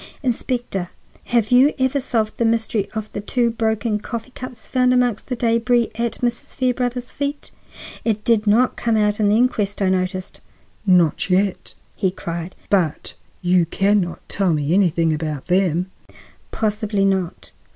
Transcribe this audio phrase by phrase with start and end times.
[0.23, 0.89] Inspector,
[1.25, 5.35] have you ever solved the mystery of the two broken coffee cups found amongst the
[5.35, 6.55] debris at Mrs.
[6.55, 7.51] Fairbrother's feet?
[8.03, 10.41] It did not come out in the inquest, I noticed."
[10.87, 15.91] "Not yet," he cried, "but—you can not tell me anything about them!"
[16.49, 17.51] "Possibly not.